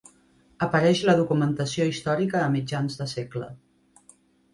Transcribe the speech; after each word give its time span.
Apareix 0.67 1.01
a 1.03 1.09
la 1.09 1.13
documentació 1.19 1.87
històrica 1.89 2.39
a 2.39 2.47
mitjans 2.55 2.97
de 3.03 3.07
segle. 3.13 3.51